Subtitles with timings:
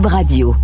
[0.00, 0.54] Radio.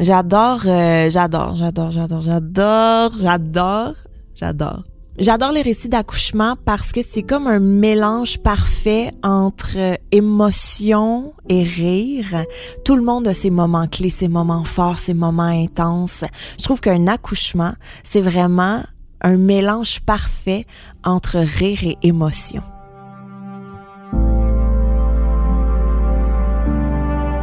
[0.00, 3.94] J'adore, euh, j'adore, j'adore, j'adore, j'adore, j'adore,
[4.34, 4.82] j'adore.
[5.18, 12.46] J'adore les récits d'accouchement parce que c'est comme un mélange parfait entre émotion et rire.
[12.84, 16.24] Tout le monde a ses moments clés, ses moments forts, ses moments intenses.
[16.58, 18.82] Je trouve qu'un accouchement, c'est vraiment
[19.20, 20.66] un mélange parfait
[21.04, 22.62] entre rire et émotion.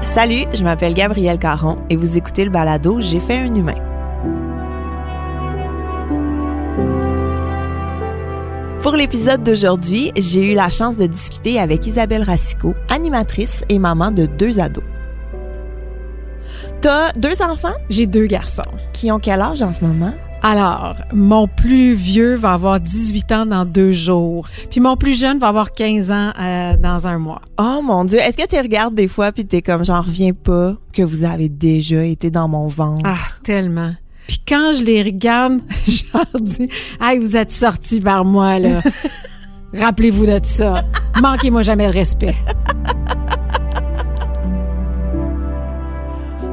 [0.01, 3.88] Salut, je m'appelle Gabrielle Caron et vous écoutez le balado J'ai fait un humain.
[8.81, 14.11] Pour l'épisode d'aujourd'hui, j'ai eu la chance de discuter avec Isabelle Racicot, animatrice et maman
[14.11, 14.83] de deux ados.
[16.81, 17.73] T'as deux enfants?
[17.89, 18.61] J'ai deux garçons.
[18.93, 20.13] qui ont quel âge en ce moment?
[20.41, 24.47] Alors, mon plus vieux va avoir 18 ans dans deux jours.
[24.69, 27.41] Puis mon plus jeune va avoir 15 ans euh, dans un mois.
[27.59, 30.75] Oh mon dieu, est-ce que tu regardes des fois puis t'es comme j'en reviens pas
[30.93, 33.03] que vous avez déjà été dans mon ventre?
[33.05, 33.91] Ah, tellement.
[34.29, 36.69] Puis quand je les regarde, je leur dis
[37.01, 38.79] Hey, vous êtes sortis par moi, là.
[39.73, 40.75] Rappelez-vous de ça.
[41.19, 42.35] Manquez-moi jamais de respect.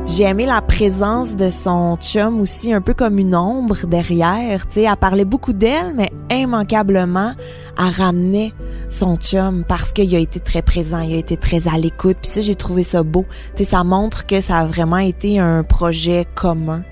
[0.06, 4.66] J'ai aimé la présence de son chum aussi, un peu comme une ombre derrière.
[4.68, 7.32] Tu sais, elle parlait beaucoup d'elle, mais immanquablement,
[7.78, 8.54] elle ramenait
[8.88, 12.16] son chum parce qu'il a été très présent, il a été très à l'écoute.
[12.22, 13.26] Puis ça, j'ai trouvé ça beau.
[13.54, 16.82] Tu sais, ça montre que ça a vraiment été un projet commun.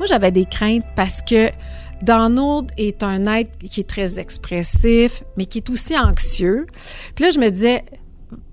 [0.00, 1.50] Moi, j'avais des craintes parce que
[2.02, 6.66] Donald est un être qui est très expressif, mais qui est aussi anxieux.
[7.14, 7.84] Puis là, je me disais,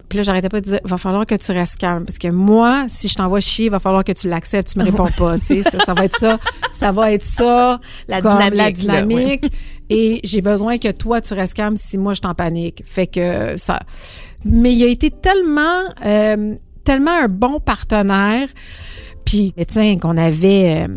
[0.10, 2.04] puis là, j'arrêtais pas de dire, va falloir que tu restes calme.
[2.04, 5.08] Parce que moi, si je t'envoie chier, va falloir que tu l'acceptes, tu me réponds
[5.18, 5.40] pas.
[5.40, 6.38] Tu sais, ça, ça va être ça.
[6.74, 7.80] Ça va être ça.
[8.10, 9.46] La dynamique, La là, dynamique.
[9.90, 12.84] Et j'ai besoin que toi, tu restes calme si moi, je t'en panique.
[12.86, 13.80] Fait que ça.
[14.44, 18.50] Mais il a été tellement, euh, tellement un bon partenaire.
[19.24, 20.86] Puis, tiens, qu'on avait.
[20.86, 20.96] euh,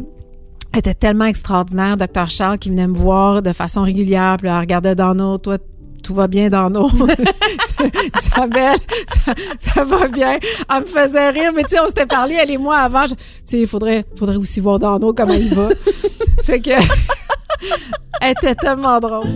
[0.77, 2.31] était tellement extraordinaire, Dr.
[2.31, 5.59] Charles, qui venait me voir de façon régulière, puis elle regardait dans nos, toi,
[6.03, 6.89] tout va bien dans nos.
[8.23, 8.79] Isabelle,
[9.09, 10.39] ça, ça va bien.
[10.73, 13.07] Elle me faisait rire, mais tu sais, on s'était parlé, elle et moi, avant.
[13.07, 13.15] Tu
[13.45, 15.69] sais, il faudrait, faudrait aussi voir dans nos comment il va.
[16.45, 16.71] fait que.
[18.21, 19.27] elle était tellement drôle.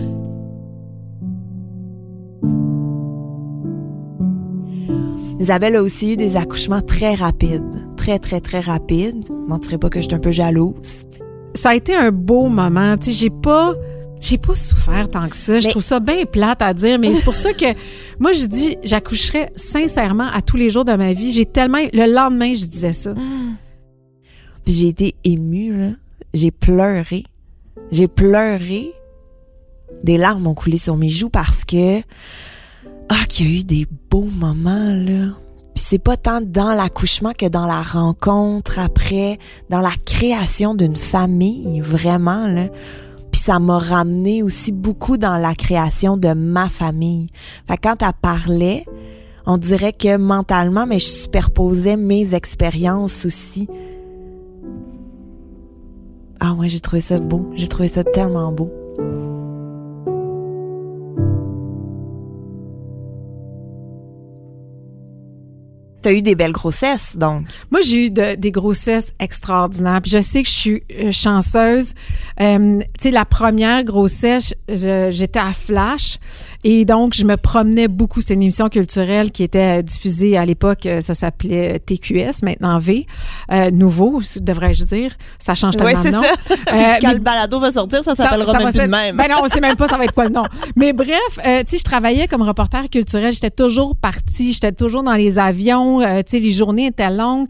[5.39, 7.61] Isabelle a aussi eu des accouchements très rapides.
[7.97, 9.25] Très, très, très rapides.
[9.27, 11.03] Je mentirais pas que je suis un peu jalouse.
[11.55, 12.97] Ça a été un beau moment.
[12.97, 13.73] Tu sais, j'ai pas.
[14.21, 15.59] J'ai pas souffert tant que ça.
[15.59, 17.65] Je trouve ça bien plate à dire, mais c'est pour ça que
[18.19, 21.31] moi, je dis, j'accoucherais sincèrement à tous les jours de ma vie.
[21.31, 21.79] J'ai tellement.
[21.93, 23.13] Le lendemain, je disais ça.
[24.63, 25.91] Puis j'ai été émue, là.
[26.33, 27.23] J'ai pleuré.
[27.91, 28.93] J'ai pleuré.
[30.03, 31.99] Des larmes ont coulé sur mes joues parce que.
[33.09, 35.33] Ah, qu'il y a eu des beaux moments, là.
[35.75, 39.37] Puis c'est pas tant dans l'accouchement que dans la rencontre après,
[39.69, 42.69] dans la création d'une famille, vraiment, là.
[43.29, 47.27] Puis ça m'a ramené aussi beaucoup dans la création de ma famille.
[47.67, 48.85] Fait que quand elle parlait,
[49.45, 53.67] on dirait que mentalement, mais je superposais mes expériences aussi.
[56.39, 57.51] Ah ouais, j'ai trouvé ça beau.
[57.55, 58.71] J'ai trouvé ça tellement beau.
[66.05, 67.47] T'as eu des belles grossesses, donc.
[67.71, 70.01] Moi, j'ai eu de- des grossesses extraordinaires.
[70.03, 71.93] Puis je sais que je suis euh, chanceuse.
[72.39, 76.19] Euh, tu sais, la première grossesse, j'étais à Flash.
[76.67, 78.21] Et donc, je me promenais beaucoup.
[78.21, 80.87] C'est une émission culturelle qui était diffusée à l'époque.
[80.87, 83.05] euh, Ça s'appelait TQS, maintenant V.
[83.51, 85.11] Euh, nouveau, devrais-je dire.
[85.37, 86.21] Ça change tellement de nom.
[86.23, 86.25] Euh,
[87.01, 89.15] Quand mais- le balado va sortir, ça ça- s'appellera ça même plus même.
[89.15, 90.41] Ben non, on sait même pas ça va être quoi le nom.
[90.75, 93.31] Mais bref, euh, tu sais, je travaillais comme reporter culturel.
[93.31, 94.51] J'étais toujours partie.
[94.51, 96.01] J'étais toujours dans les avions.
[96.01, 97.47] euh, tu sais, les journées étaient longues.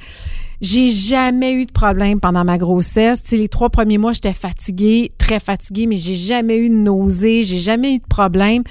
[0.62, 3.22] J'ai jamais eu de problème pendant ma grossesse.
[3.24, 6.76] Tu sais, les trois premiers mois, j'étais fatiguée, très fatiguée, mais j'ai jamais eu de
[6.76, 8.64] nausée, j'ai jamais eu de problème.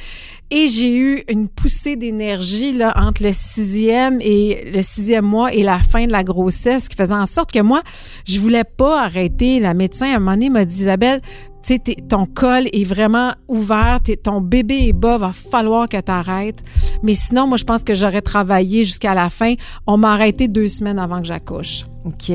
[0.57, 5.65] Et j'ai eu une poussée d'énergie là entre le sixième et le sixième mois et
[5.65, 7.83] la fin de la grossesse qui faisait en sorte que moi,
[8.25, 9.59] je voulais pas arrêter.
[9.59, 11.21] La médecin, à un moment donné, m'a dit, Isabelle,
[11.67, 15.97] tu sais, ton col est vraiment ouvert, t'es- ton bébé est bas, va falloir que
[16.01, 16.61] tu arrêtes.
[17.03, 19.55] Mais sinon, moi, je pense que j'aurais travaillé jusqu'à la fin.
[19.89, 21.87] On m'a arrêté deux semaines avant que j'accouche.
[22.05, 22.31] OK.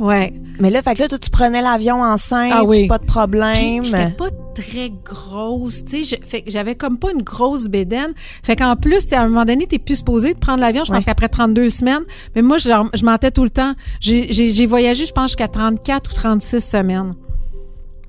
[0.00, 0.32] Ouais.
[0.58, 2.86] Mais là, fait que là, toi, tu prenais l'avion enceinte, Ah oui.
[2.88, 3.54] pas de problème.
[3.54, 8.12] Puis j'étais pas très grosse, tu sais, fait j'avais comme pas une grosse bédaine.
[8.42, 10.98] Fait qu'en plus, à un moment donné, t'es plus supposé de prendre l'avion, je pense
[11.00, 11.04] Ouais.
[11.04, 12.02] qu'après 32 semaines,
[12.34, 13.74] mais moi, je mentais tout le temps.
[14.00, 17.14] J'ai- voyagé, je pense, jusqu'à 34 ou 36 semaines.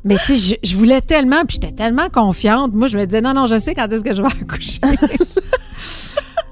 [0.06, 2.74] Mais tu sais, je, je voulais tellement, puis j'étais tellement confiante.
[2.74, 4.80] Moi, je me disais, non, non, je sais quand est-ce que je vais accoucher.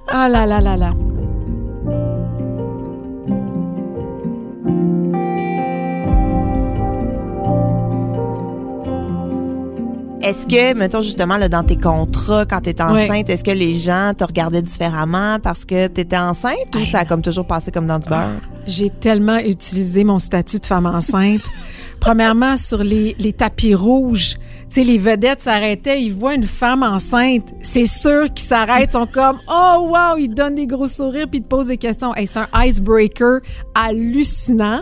[0.08, 0.94] Ah là là là là.
[10.32, 13.04] Est-ce que, mettons justement, là, dans tes contrats, quand Ouais.
[13.04, 17.06] enceinte, est-ce que les gens te regardaient différemment parce que t'étais enceinte ou ça a
[17.06, 18.40] comme toujours passé comme dans du beurre?
[18.66, 21.42] J'ai tellement utilisé mon statut de femme enceinte.
[22.00, 24.36] Premièrement, sur les, les tapis rouges,
[24.70, 27.54] tu sais, les vedettes s'arrêtaient, ils voient une femme enceinte.
[27.62, 31.28] C'est sûr qu'ils s'arrêtent, ils sont comme «Oh, wow!» Ils te donnent des gros sourires
[31.30, 32.16] puis ils te posent des questions.
[32.16, 33.42] Hey, c'est un icebreaker
[33.76, 34.82] hallucinant.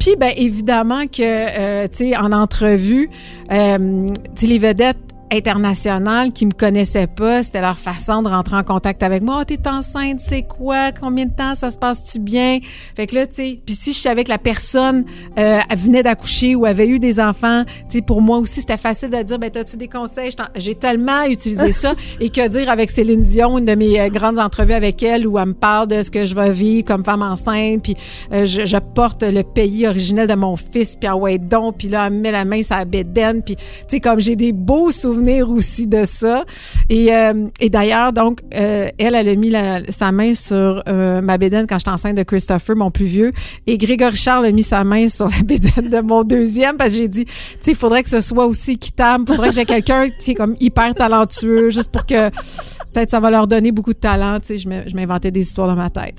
[0.00, 3.10] Puis, ben évidemment que, euh, tu sais, en entrevue,
[3.52, 4.08] euh,
[4.42, 4.96] les vedettes
[5.30, 9.38] internationales qui me connaissaient pas, c'était leur façon de rentrer en contact avec moi.
[9.40, 10.92] Oh, t'es enceinte, c'est quoi?
[10.92, 11.54] Combien de temps?
[11.54, 12.58] Ça se passe-tu bien?
[12.96, 15.04] Fait que là, tu sais, puis si je savais que la personne
[15.38, 18.76] euh, elle venait d'accoucher ou avait eu des enfants, tu sais, pour moi aussi, c'était
[18.76, 20.30] facile de dire, ben, t'as-tu des conseils?
[20.56, 21.94] J'ai tellement utilisé ça.
[22.20, 25.38] Et que dire avec Céline Dion, une de mes euh, grandes entrevues avec elle, où
[25.38, 27.96] elle me parle de ce que je vais vivre comme femme enceinte, puis
[28.32, 31.88] euh, je, je porte le pays originel de mon fils, puis ah ouais, donc, puis
[31.88, 34.52] là, elle me met la main sur la bédaine, puis tu sais, comme j'ai des
[34.52, 36.44] beaux souvenirs aussi de ça.
[36.88, 41.20] Et, euh, et d'ailleurs, donc, euh, elle, elle a mis la- sa main sur euh,
[41.20, 43.32] ma bédaine quand j'étais enceinte de Christopher, mon plus vieux,
[43.66, 46.96] et Grégory Charles a mis sa main sur la bédaine de mon deuxième, parce que
[46.98, 49.64] j'ai dit, tu sais, il faudrait que ce soit aussi équitable, il faudrait que j'ai
[49.64, 52.30] quelqu'un qui est comme hyper talentueux, juste pour que
[52.92, 55.76] peut-être ça va leur donner beaucoup de talent, tu sais, je m'inventais des histoires dans
[55.76, 56.16] ma tête.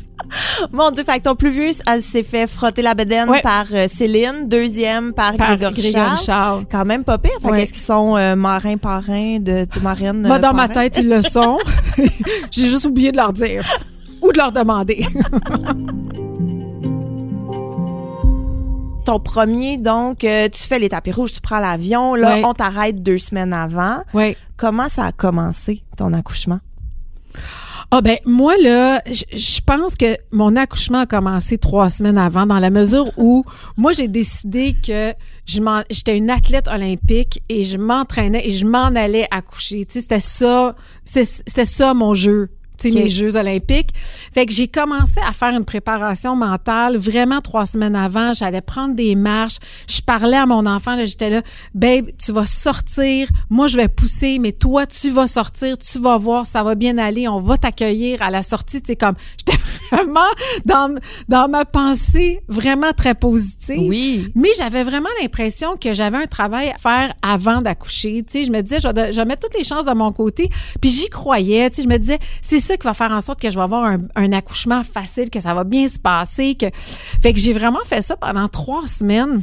[0.72, 3.42] Mon Dieu, fait que ton plus vieux, elle s'est fait frotter la bedaine Ouais.
[3.42, 6.20] par Céline, deuxième par, Par Grégory, Grégory Charles.
[6.26, 6.66] Charles.
[6.72, 7.32] Quand même pas pire.
[7.42, 7.60] Fait Ouais.
[7.60, 9.68] qu'est-ce qu'ils sont marins de?
[10.28, 10.82] Moi, euh, dans ma parrain?
[10.84, 11.58] tête, ils le sont.
[12.52, 13.64] J'ai juste oublié de leur dire.
[14.22, 15.06] Ou de leur demander.
[19.06, 22.14] Ton premier, donc, euh, tu fais les tapis rouges, tu prends l'avion.
[22.14, 23.98] Là, on t'arrête deux semaines avant.
[24.14, 24.38] Oui.
[24.58, 26.60] Comment ça a commencé, ton accouchement?
[27.94, 32.60] Ah ben moi là, je pense que mon accouchement a commencé trois semaines avant, dans
[32.60, 33.44] la mesure où
[33.76, 35.14] moi j'ai décidé que
[35.46, 35.60] je
[35.90, 39.84] j'étais une athlète olympique et je m'entraînais et je m'en allais accoucher.
[39.84, 40.74] Tu sais, c'était ça,
[41.04, 42.50] c'était ça mon jeu.
[42.82, 43.04] Tu sais, Ok.
[43.04, 43.90] mes Jeux olympiques.
[44.34, 48.34] Fait que j'ai commencé à faire une préparation mentale vraiment trois semaines avant.
[48.34, 49.58] J'allais prendre des marches.
[49.88, 50.96] Je parlais à mon enfant.
[50.96, 51.42] là, J'étais là,
[51.76, 53.28] babe, tu vas sortir.
[53.50, 55.78] Moi, je vais pousser, mais toi, tu vas sortir.
[55.78, 57.28] Tu vas voir, ça va bien aller.
[57.28, 58.82] On va t'accueillir à la sortie.
[58.86, 59.60] Sais, comme, j'étais
[59.92, 60.20] vraiment
[60.66, 60.96] dans,
[61.28, 63.90] dans ma pensée vraiment très positive.
[63.90, 64.32] Oui.
[64.36, 68.24] Mais j'avais vraiment l'impression que j'avais un travail à faire avant d'accoucher.
[68.26, 70.12] Tu sais, je me disais, je vais, je vais mettre toutes les chances de mon
[70.12, 70.50] côté.
[70.80, 71.70] Puis j'y croyais.
[71.70, 73.62] Tu sais, je me disais, c'est ça qui va faire en sorte que je vais
[73.64, 76.56] avoir un, un accouchement facile, que ça va bien se passer.
[76.56, 76.68] Que...
[77.22, 79.42] Fait que j'ai vraiment fait ça pendant trois semaines.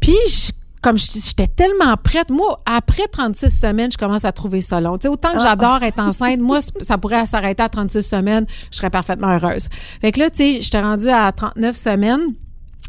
[0.00, 0.52] Puis, je-
[0.82, 4.96] comme je- j'étais tellement prête, moi, après 36 semaines, je commence à trouver ça long.
[4.96, 8.76] Tu sais, autant que j'adore être enceinte, moi, ça pourrait s'arrêter à 36 semaines, je
[8.78, 9.68] serais parfaitement heureuse.
[10.00, 12.20] Fait que là, tu sais, j'étais rendue à 39 semaines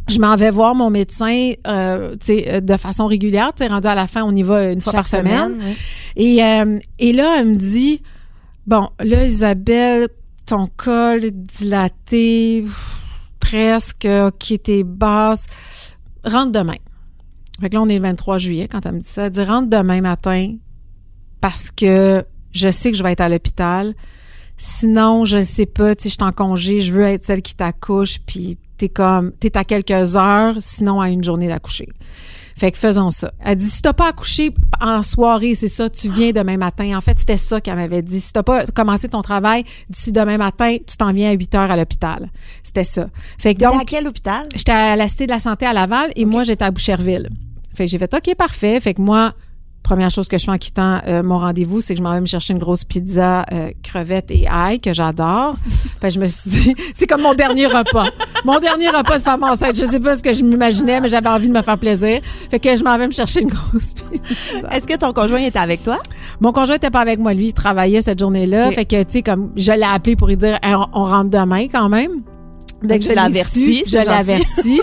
[0.07, 3.51] je m'en vais voir mon médecin euh, euh, de façon régulière.
[3.59, 5.53] Rendu à la fin, on y va une fois Chaque par semaine.
[5.59, 5.75] oui.
[6.15, 8.01] Et, euh, et là, elle me dit,
[8.71, 10.07] bon, là, Isabelle,
[10.45, 12.65] ton col dilaté,
[13.41, 15.45] presque, OK, t'es basse,
[16.23, 16.77] rentre demain.
[17.59, 19.25] Fait que là, on est le 23 juillet quand elle me dit ça.
[19.25, 20.55] Elle dit, rentre demain matin
[21.41, 22.23] parce que
[22.53, 23.93] je sais que je vais être à l'hôpital.
[24.57, 27.55] Sinon, je sais pas, tu sais, je suis en congé, je veux être celle qui
[27.55, 31.89] t'accouche, puis t'es comme, t'es à quelques heures, sinon à une journée d'accoucher.
[32.61, 33.31] Fait que faisons ça.
[33.43, 36.95] Elle dit, si t'as pas accouché en soirée, c'est ça, tu viens demain matin.
[36.95, 38.19] En fait, c'était ça qu'elle m'avait dit.
[38.19, 41.71] Si t'as pas commencé ton travail d'ici demain matin, tu t'en viens à 8 heures
[41.71, 42.29] à l'hôpital.
[42.63, 43.07] C'était ça.
[43.39, 44.45] Fait que T'étais à donc, quel hôpital?
[44.55, 47.29] J'étais à la Cité de la Santé à Laval et moi, j'étais à Boucherville.
[47.73, 48.79] Fait que j'ai fait OK, parfait.
[48.79, 49.33] Fait que moi,
[49.83, 52.21] première chose que je fais en quittant euh, mon rendez-vous, c'est que je m'en vais
[52.21, 55.55] me chercher une grosse pizza, euh, crevettes et ail que j'adore.
[56.01, 58.05] fait que je me suis dit, c'est comme mon dernier repas.
[58.45, 61.29] Mon dernier repas de femme enceinte, je sais pas ce que je m'imaginais, mais j'avais
[61.29, 62.21] envie de me faire plaisir.
[62.49, 64.69] Fait que je m'en vais me chercher une grosse pizza.
[64.71, 65.99] Est-ce que ton conjoint était avec toi?
[66.39, 68.71] Mon conjoint était pas avec moi, lui, il travaillait cette journée-là.
[68.71, 71.29] Fait que, tu sais, comme, je l'ai appelé pour lui dire, Hey, on, on rentre
[71.29, 72.21] demain quand même.
[72.83, 74.81] Dès Donc, que je c'est je averti.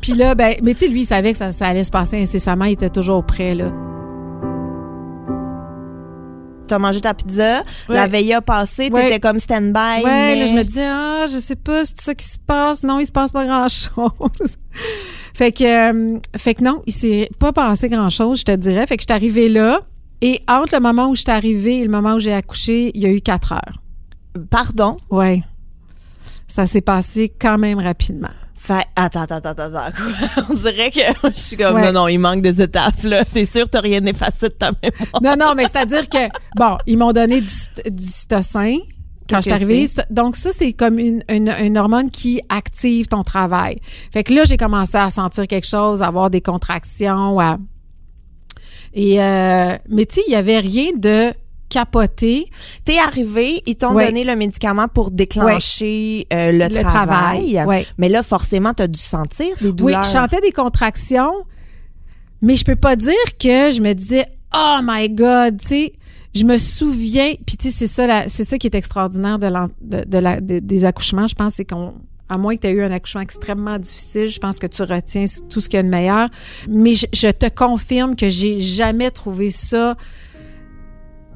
[0.00, 2.22] Puis là, ben, mais tu sais, lui, il savait que ça, ça allait se passer
[2.22, 2.64] incessamment.
[2.64, 3.70] Il était toujours prêt, là.
[6.66, 7.94] T'as mangé ta pizza, Ouais.
[7.94, 9.04] la veille a passé, Ouais.
[9.04, 10.02] t'étais comme stand-by.
[10.02, 12.82] Ouais, mais- là, je me disais, ah, je sais pas, c'est ça qui se passe.
[12.82, 14.56] Non, il se passe pas grand-chose.
[15.34, 15.64] fait que,
[16.14, 18.86] euh, fait que non, il s'est pas passé grand-chose, je te dirais.
[18.86, 19.80] Fait que je suis arrivée là.
[20.22, 23.02] Et entre le moment où je suis arrivée et le moment où j'ai accouché, il
[23.02, 23.82] y a eu quatre heures.
[24.48, 24.96] Pardon?
[25.10, 25.42] Ouais.
[26.48, 28.28] Ça s'est passé quand même rapidement.
[28.66, 29.92] Fait, attends, attends, attends, attends.
[29.94, 30.44] quoi?
[30.50, 31.00] On dirait que
[31.34, 31.84] je suis comme, Ouais.
[31.84, 33.22] non, non, il manque des étapes, là.
[33.32, 35.22] T'es sûr que t'as rien effacé de ta mémoire?
[35.22, 38.78] Non, non, mais c'est-à-dire que, bon, ils m'ont donné du, du cytocin
[39.28, 39.86] quand je suis arrivée.
[40.08, 43.76] Donc, ça, c'est comme une, une, une hormone qui active ton travail.
[44.12, 47.38] Fait que là, j'ai commencé à sentir quelque chose, à avoir des contractions.
[47.40, 47.58] à-
[48.94, 51.34] Et, euh, mais tu sais, il y avait rien de
[51.74, 52.46] capoté.
[52.84, 54.06] T'es arrivé, ils t'ont Ouais.
[54.06, 57.52] donné le médicament pour déclencher euh, le, Le travail.
[57.52, 57.86] travail, ouais.
[57.98, 60.04] Mais là, forcément, t'as dû sentir des Oui, douleurs.
[60.04, 61.32] je sentais des contractions,
[62.42, 65.92] mais je peux pas dire que je me disais oh my god, tu sais.
[66.34, 69.68] Je me souviens, puis tu sais, c'est ça, c'est ça qui est extraordinaire de, l'en-
[69.80, 71.28] de, de la- de- des accouchements.
[71.28, 71.94] Je pense c'est qu'on,
[72.28, 75.26] à moins que tu aies eu un accouchement extrêmement difficile, je pense que tu retiens
[75.48, 76.28] tout ce qu'il y a de meilleur.
[76.68, 79.94] Mais je, je te confirme que j'ai jamais trouvé ça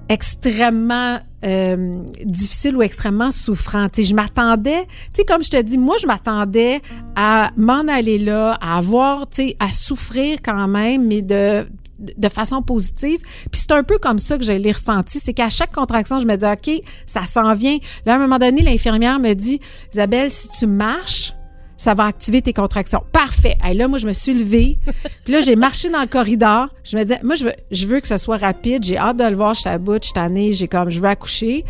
[0.09, 3.89] extrêmement euh, difficile ou extrêmement souffrant.
[3.89, 6.81] Tu sais, je m'attendais, tu sais, comme je te dis, moi, je m'attendais
[7.15, 11.67] à m'en aller là, à avoir, tu sais, à souffrir quand même, mais de
[11.99, 13.21] de façon positive.
[13.51, 15.19] Puis c'est un peu comme ça que je l'ai ressenti.
[15.19, 17.79] C'est qu'à chaque contraction, je me dis, OK, ça s'en vient.
[18.07, 19.61] Là, à un moment donné, l'infirmière me dit,
[19.93, 21.33] Isabelle, si tu marches,
[21.79, 23.03] ça va activer tes contractions.
[23.13, 23.57] Parfait.
[23.67, 24.79] Et là, moi, je me suis levée.
[25.25, 26.69] Puis là, j'ai marché dans le corridor.
[26.85, 28.85] Je me disais, moi, je veux, je veux que ce soit rapide.
[28.85, 29.55] J'ai hâte de le voir.
[29.55, 30.53] Je suis à bout, je suis tannée.
[30.53, 31.65] J'ai comme, je veux accoucher.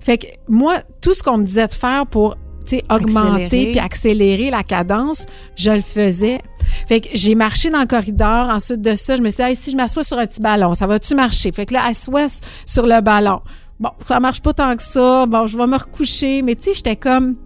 [0.00, 2.36] Fait que moi, tout ce qu'on me disait de faire pour,
[2.66, 3.70] tu sais, augmenter Accélérer.
[3.72, 5.24] puis accélérer la cadence,
[5.56, 6.38] je le faisais.
[6.86, 8.50] Fait que j'ai marché dans le corridor.
[8.50, 10.74] Ensuite de ça, je me suis dit, Hey, si je m'assois sur un petit ballon,
[10.74, 11.50] ça va-tu marcher?
[11.50, 12.26] Fait que là, assois
[12.66, 13.40] sur le ballon.
[13.80, 15.26] Bon, ça marche pas tant que ça.
[15.26, 16.42] Bon, je vais me recoucher.
[16.42, 17.36] Mais tu sais, j'étais comme,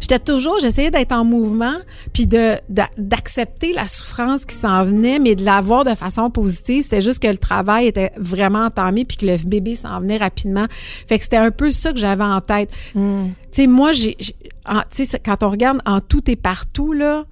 [0.00, 1.76] j'étais toujours, j'essayais d'être en mouvement,
[2.12, 6.30] puis de d'a- d'accepter la souffrance qui s'en venait, mais de la voir de façon
[6.30, 6.84] positive.
[6.88, 10.66] C'est juste que le travail était vraiment entamé, puis que le bébé s'en venait rapidement.
[11.06, 12.70] Fait que c'était un peu ça que j'avais en tête.
[12.94, 13.28] Hmm.
[13.52, 14.16] Tu sais, moi, j'ai,
[15.24, 17.24] quand on regarde en tout et partout là,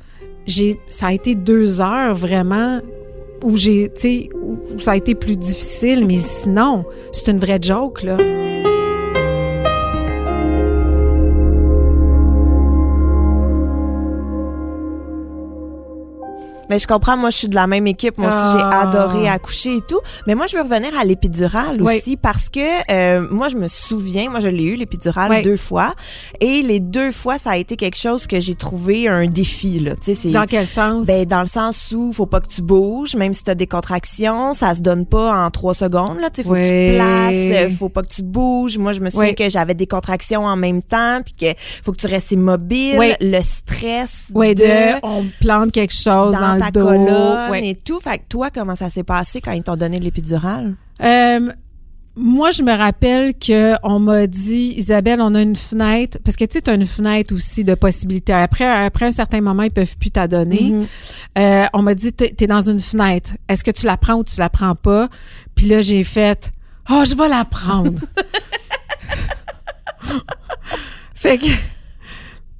[0.46, 2.80] j'ai, ça a été deux heures vraiment
[3.42, 7.38] où j'ai, tu sais, où où ça a été plus difficile, mais sinon, c'est une
[7.38, 8.16] vraie joke là.
[16.70, 18.18] Mais je comprends, moi, je suis de la même équipe.
[18.18, 18.82] Moi aussi, j'ai Ah.
[18.82, 20.00] adoré accoucher et tout.
[20.26, 21.96] Mais moi, je veux revenir à l'épidurale Oui.
[21.98, 25.42] aussi parce que euh, moi, je me souviens, moi, je l'ai eu, l'épidurale, Oui.
[25.42, 25.94] deux fois.
[26.40, 29.92] Et les deux fois, ça a été quelque chose que j'ai trouvé un défi, là.
[29.96, 30.30] Tu sais, c'est...
[30.30, 31.06] Dans quel sens?
[31.06, 33.66] Ben, dans le sens où faut pas que tu bouges, même si tu as des
[33.66, 36.18] contractions, ça se donne pas en trois secondes.
[36.20, 38.78] Là, tu sais, faut que tu te places, faut pas que tu bouges.
[38.78, 41.98] Moi, je me souviens que j'avais des contractions en même temps, puis que faut que
[41.98, 42.96] tu restes immobile.
[42.98, 43.12] Oui.
[43.20, 46.84] Le stress oui, de, de, on plante quelque chose dans, dans, ta le dos.
[46.84, 47.68] colonne Ouais.
[47.70, 48.00] et tout.
[48.00, 50.74] Fait que toi, comment ça s'est passé quand ils t'ont donné l'épidurale?
[51.02, 51.50] Euh,
[52.16, 56.44] moi, je me rappelle que on m'a dit, Isabelle, on a une fenêtre, parce que
[56.44, 58.32] tu sais, tu as une fenêtre aussi de possibilités.
[58.32, 60.70] Après, après un certain moment, ils peuvent plus t'adonner.
[60.70, 60.86] Mhm.
[61.38, 63.32] Euh, on m'a dit, t'es es dans une fenêtre.
[63.48, 65.08] Est-ce que tu la prends ou tu la prends pas?
[65.56, 66.52] Puis là, j'ai fait,
[66.88, 67.98] oh, je vais la prendre.
[71.14, 71.46] fait que,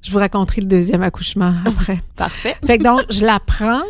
[0.05, 2.01] je vous raconterai le deuxième accouchement après.
[2.15, 2.55] Parfait.
[2.65, 3.83] Fait que donc, je la prends.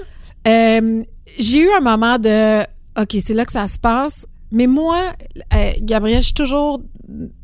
[0.47, 1.03] Euh,
[1.39, 2.63] j'ai eu un moment de
[3.01, 4.27] OK, c'est là que ça se passe.
[4.53, 4.99] Mais moi,
[5.53, 6.81] euh, Gabriel, je suis toujours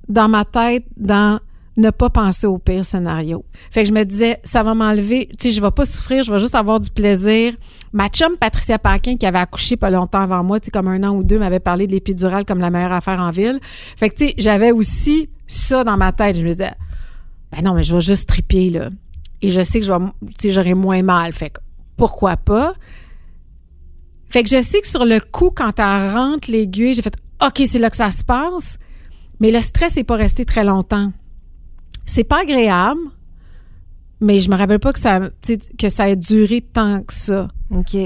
[0.09, 1.41] dans ma tête dans
[1.77, 3.45] ne pas penser au pire scénario.
[3.71, 6.31] Fait que je me disais, ça va m'enlever, tu sais, je vais pas souffrir, je
[6.31, 7.55] vais juste avoir du plaisir.
[7.93, 11.03] Ma chum Patricia Paquin, qui avait accouché pas longtemps avant moi, tu sais, comme un
[11.05, 13.59] an ou deux, m'avait parlé de l'épidurale comme la meilleure affaire en ville.
[13.97, 16.37] Fait que, tu sais, j'avais aussi ça dans ma tête.
[16.37, 16.73] Je me disais,
[17.52, 18.90] ben non, mais je vais juste triper, là.
[19.42, 21.33] Et je sais que je vais, tu sais, j'aurai moins mal.
[21.33, 21.61] Fait que,
[21.97, 22.75] pourquoi pas?
[24.28, 27.62] Fait que je sais que sur le coup, quand elle rentre l'aiguille, j'ai fait, OK,
[27.66, 28.78] c'est là que ça se passe.
[29.40, 31.12] Mais le stress n'est pas resté très longtemps.
[32.07, 33.00] C'est pas agréable,
[34.21, 37.14] mais je me rappelle pas que ça, tu sais, que ça ait duré tant que
[37.14, 37.49] ça.
[37.71, 37.97] OK.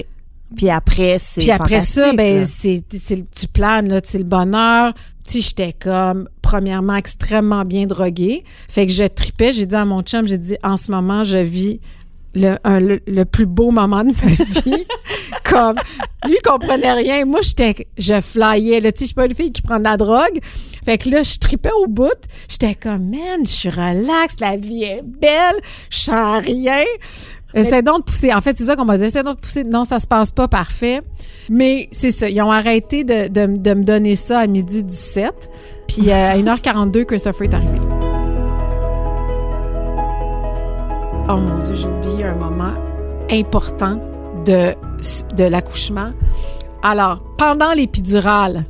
[0.54, 4.94] Puis après, c'est Puis après ça, ben c'est tu planes là, c'est le bonheur.
[5.26, 8.44] Tu j'étais comme premièrement extrêmement bien droguée.
[8.70, 9.52] Fait que je tripais.
[9.54, 11.80] J'ai dit à mon chum, j'ai dit, en ce moment, je vis
[12.34, 14.28] le, un- le, le plus beau moment de ma
[14.72, 14.84] vie.
[15.44, 15.76] Comme,
[16.26, 17.24] lui, il comprenait rien.
[17.24, 18.80] Moi, j'étais, je flyais.
[18.80, 20.38] Là, tu sais, je suis pas une fille qui prend de la drogue.
[20.84, 22.10] Fait que là, je tripais au bout.
[22.48, 25.56] J'étais comme, man, je suis relax, la vie est belle,
[25.90, 26.82] je sens rien.
[27.54, 28.32] Essaie donc de pousser.
[28.34, 29.04] En fait, c'est ça qu'on m'a dit.
[29.04, 29.62] Essaie donc de pousser.
[29.62, 31.00] Non, ça se passe pas parfait.
[31.48, 32.28] Mais c'est ça.
[32.28, 35.48] Ils ont arrêté de, de- de me donner ça à midi 17.
[35.86, 37.80] Puis euh, à 1h42, Christopher est arrivé.
[41.28, 42.74] Oh mon Dieu, j'ai oublié un moment
[43.30, 43.98] important
[44.44, 44.74] de,
[45.36, 46.10] de l'accouchement.
[46.82, 48.64] Alors, pendant l'épidurale,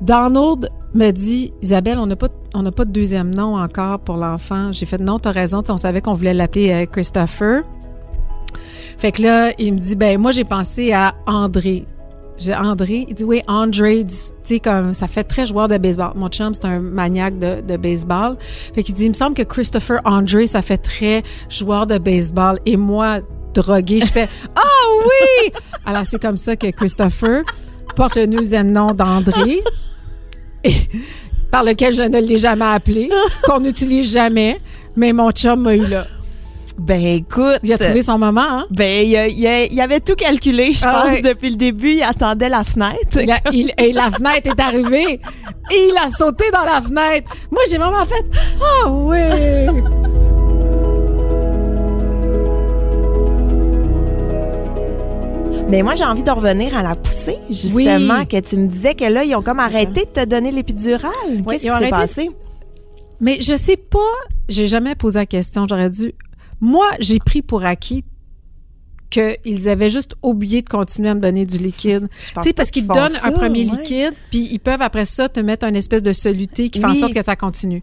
[0.00, 4.72] Donald me dit Isabelle, on n'a pas, pas de deuxième nom encore pour l'enfant.
[4.72, 5.62] J'ai fait non, t'as raison.
[5.68, 7.62] On savait qu'on voulait l'appeler euh, Christopher.
[8.98, 11.86] Fait que là, il me dit ben moi j'ai pensé à André.
[12.40, 16.12] J'ai André, il dit oui, André, tu sais comme ça fait très joueur de baseball.
[16.16, 18.38] Mon chum c'est un maniaque de, de baseball.
[18.74, 22.58] Fait qu'il dit il me semble que Christopher André ça fait très joueur de baseball
[22.64, 23.18] et moi
[23.52, 24.60] drogué, je fais ah
[25.02, 25.52] oui.
[25.84, 27.42] Alors c'est comme ça que Christopher
[27.94, 29.62] porte le deuxième nom d'André
[31.50, 33.10] par lequel je ne l'ai jamais appelé,
[33.44, 34.60] qu'on n'utilise jamais,
[34.96, 36.06] mais mon chum m'a eu là.
[36.82, 38.66] Ben écoute, Il a trouvé son moment, hein?
[38.70, 41.92] ben il, avait tout calculé, je Ah pense, depuis le début.
[41.92, 43.20] Il attendait la fenêtre.
[43.22, 45.20] Il a- il- et la fenêtre est arrivée
[45.72, 47.30] et il a sauté dans la fenêtre.
[47.50, 48.24] Moi, j'ai vraiment fait
[48.60, 49.18] Ah oui!
[55.68, 58.26] Mais moi, j'ai envie de revenir à la poussée, justement, Oui.
[58.26, 61.10] que tu me disais que là, ils ont comme arrêté de te donner l'épidurale.
[61.28, 62.30] Oui, Qu'est-ce qui s'est passé?
[63.20, 63.98] Mais je sais pas,
[64.48, 66.12] j'ai jamais posé la question, j'aurais dû.
[66.60, 68.04] Moi, j'ai pris pour acquis
[69.10, 72.08] qu'ils avaient juste oublié de continuer à me donner du liquide.
[72.36, 73.76] Tu sais, parce qu'ils donnent un premier ouais.
[73.76, 76.94] liquide, puis ils peuvent après ça te mettre un espèce de soluté qui fait en
[76.94, 77.82] sorte que ça continue.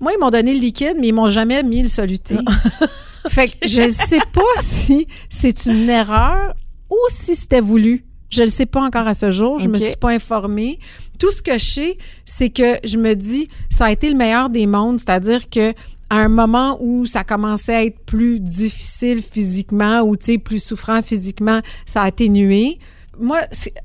[0.00, 2.36] Moi, ils m'ont donné le liquide, mais ils m'ont jamais mis le soluté.
[3.28, 6.54] fait que je sais pas si c'est une erreur
[6.90, 8.04] ou si c'était voulu.
[8.30, 9.58] Je le sais pas encore à ce jour.
[9.58, 9.82] Je me Ok.
[9.82, 10.78] suis pas informée.
[11.18, 14.50] Tout ce que je sais, c'est que je me dis, ça a été le meilleur
[14.50, 15.72] des mondes, c'est-à-dire que
[16.10, 20.62] à un moment où ça commençait à être plus difficile physiquement ou tu sais plus
[20.62, 22.78] souffrant physiquement, ça a atténué.
[23.18, 23.38] Moi,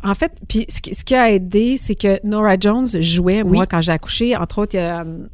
[0.03, 3.57] en fait, puis ce qui, ce qui a aidé, c'est que Nora Jones jouait Oui.
[3.57, 4.35] moi quand j'ai accouché.
[4.35, 5.27] Entre autres, il y a euh,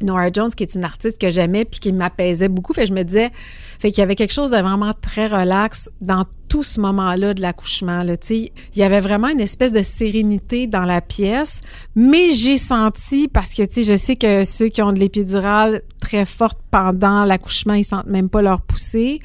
[0.00, 2.72] Nora Jones qui est une artiste que j'aimais puis qui m'apaisait beaucoup.
[2.72, 3.30] Fait que je me disais,
[3.78, 7.40] fait qu'il y avait quelque chose de vraiment très relax dans tout ce moment-là de
[7.40, 8.02] l'accouchement.
[8.02, 11.60] Là, il y avait vraiment une espèce de sérénité dans la pièce,
[11.94, 16.58] mais j'ai senti parce que je sais que ceux qui ont de l'épidurale très forte
[16.70, 19.20] pendant l'accouchement, ils sentent même pas leur poussée.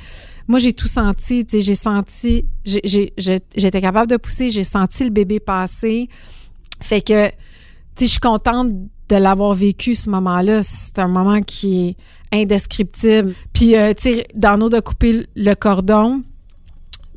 [0.48, 1.46] Moi, j'ai tout senti.
[1.52, 6.08] J'ai senti, j'ai- j'étais capable de pousser, j'ai senti le bébé passer.
[6.82, 7.34] Fait que, tu
[7.98, 8.72] sais, je suis contente
[9.10, 10.62] de l'avoir vécu ce moment-là.
[10.64, 11.90] C'est un moment qui
[12.32, 13.34] est indescriptible.
[13.54, 16.22] Puis, euh, tu sais, Dano de couper le cordon,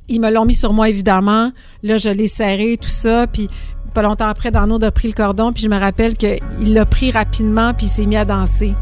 [0.09, 1.51] ils me l'ont mis sur moi, évidemment.
[1.83, 3.27] Là, je l'ai serré, tout ça.
[3.27, 3.49] Puis,
[3.95, 5.53] pas longtemps après, Dano a pris le cordon.
[5.53, 8.75] Puis, je me rappelle qu'il l'a pris rapidement, puis il s'est mis à danser.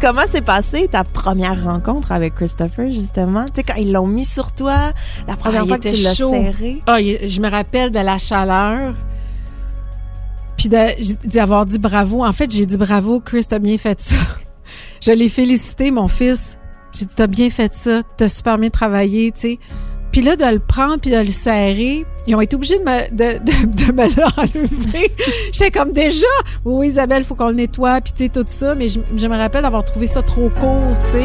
[0.00, 3.44] Comment s'est passée ta première rencontre avec Christopher, justement?
[3.44, 4.90] Tu sais, quand ils l'ont mis sur toi,
[5.28, 6.80] la première Ah, fois que tu l'as serré.
[6.88, 8.94] Ah, je me rappelle de la chaleur.
[10.68, 12.24] Puis d'avoir dit bravo.
[12.24, 14.14] En fait, j'ai dit bravo, Chris, t'as bien fait ça.
[15.00, 16.56] Je l'ai félicité, mon fils.
[16.92, 19.58] J'ai dit, t'as bien fait ça, t'as super bien travaillé, tu sais.
[20.12, 23.10] Puis là, de le prendre puis de le serrer, ils ont été obligés de me,
[23.10, 25.10] de, de, me l'enlever.
[25.52, 26.26] J'étais comme déjà,
[26.66, 28.74] oui, Isabelle, faut qu'on le nettoie, puis tu sais, tout ça.
[28.74, 31.24] Mais je, je me rappelle d'avoir trouvé ça trop court, tu sais.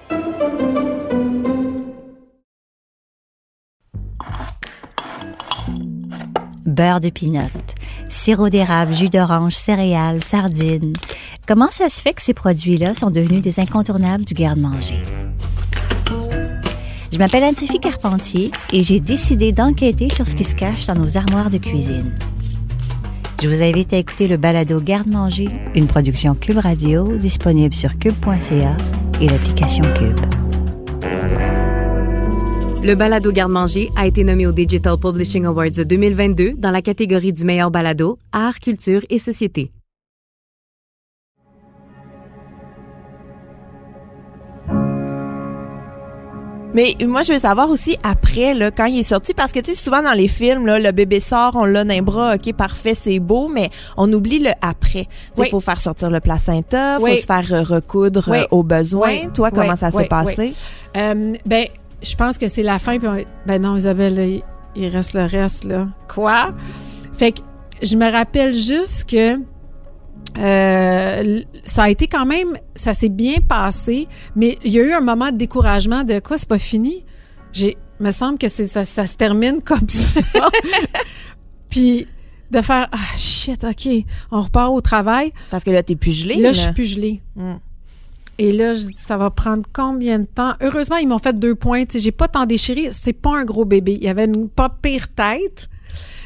[6.81, 7.41] Beurre de pinot,
[8.09, 10.93] sirop d'érable, jus d'orange, céréales, sardines.
[11.47, 14.99] Comment ça se fait que ces produits-là sont devenus des incontournables du garde-manger?
[17.11, 21.17] Je m'appelle Anne-Sophie Carpentier et j'ai décidé d'enquêter sur ce qui se cache dans nos
[21.17, 22.15] armoires de cuisine.
[23.43, 28.75] Je vous invite à écouter le balado Garde-manger, une production Cube Radio disponible sur cube.ca
[29.21, 30.19] et l'application Cube.
[32.83, 37.43] Le balado Garde-manger a été nommé au Digital Publishing Awards 2022 dans la catégorie du
[37.43, 39.71] meilleur balado, art, culture et société.
[46.73, 49.71] Mais moi, je veux savoir aussi après, là, quand il est sorti, parce que tu
[49.71, 52.95] sais, souvent dans les films, là, le bébé sort, on l'a les bras, ok, parfait,
[52.99, 55.07] c'est beau, mais on oublie le après.
[55.35, 55.49] Il Oui.
[55.49, 57.11] faut faire sortir le placenta, Oui.
[57.11, 58.37] faut se faire euh, recoudre Oui.
[58.37, 59.09] euh, au besoin.
[59.09, 59.27] Oui.
[59.33, 60.53] Toi, comment ça s'est passé?
[60.95, 61.65] Euh, ben,
[62.01, 62.97] je pense que c'est la fin.
[62.97, 64.41] Puis on- ben non, Isabelle, là, il,
[64.75, 65.87] il reste le reste, là.
[66.07, 66.53] Quoi?
[67.13, 67.39] Fait que
[67.83, 69.37] je me rappelle juste que
[70.37, 74.93] euh, ça a été quand même, ça s'est bien passé, mais il y a eu
[74.93, 77.05] un moment de découragement de quoi, c'est pas fini?
[77.51, 80.21] J'ai, me semble que c'est, ça, ça se termine comme ça.
[81.69, 82.07] Puis
[82.49, 83.87] de faire, ah shit, OK,
[84.31, 85.31] on repart au travail.
[85.49, 86.35] Parce que là, t'es plus gelé.
[86.35, 87.21] Là, je suis plus gelée.
[87.35, 87.53] Mm.
[88.41, 90.55] Et là, je dis, ça va prendre combien de temps?
[90.61, 91.83] Heureusement, ils m'ont fait deux points.
[91.93, 92.89] J'ai pas tant déchiré.
[92.89, 93.99] C'est pas un gros bébé.
[94.01, 95.69] Il avait une pas pire tête.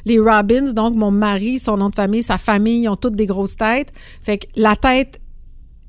[0.05, 3.25] Les Robbins, donc mon mari, son nom de famille, sa famille, ils ont toutes des
[3.25, 3.91] grosses têtes.
[4.23, 5.19] Fait que la tête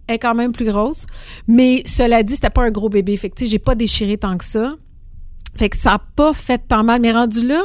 [0.08, 1.06] est quand même plus grosse.
[1.46, 3.16] Mais cela dit, c'était pas un gros bébé.
[3.16, 4.74] Fait que, j'ai pas déchiré tant que ça.
[5.56, 7.00] Fait que ça a pas fait tant mal.
[7.00, 7.62] Mais rendu là,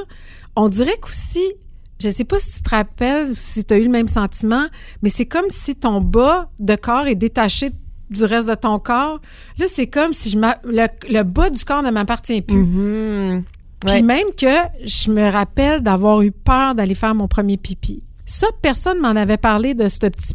[0.56, 1.52] on dirait qu'aussi,
[2.00, 4.68] je sais pas si tu te rappelles ou si tu as eu le même sentiment,
[5.02, 7.72] mais c'est comme si ton bas de corps est détaché
[8.12, 9.20] du reste de ton corps.
[9.58, 12.58] Là, c'est comme si je le, le bas du corps ne m'appartient plus.
[12.58, 13.44] Mhm.
[13.86, 14.02] Puis Ouais.
[14.04, 14.46] même que
[14.86, 18.04] je me rappelle d'avoir eu peur d'aller faire mon premier pipi.
[18.28, 20.34] Ça, personne m'en avait parlé de, ce petit,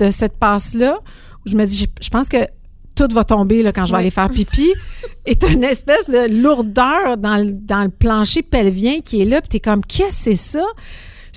[0.00, 0.98] de cette passe-là.
[1.44, 2.38] où Je me dis, je, je pense que
[2.94, 4.00] tout va tomber là, quand je vais Ouais.
[4.04, 4.72] aller faire pipi.
[5.26, 9.42] Et t'as une espèce de lourdeur dans le, dans le plancher pelvien qui est là.
[9.42, 10.64] Puis t'es comme, qu'est-ce que c'est ça?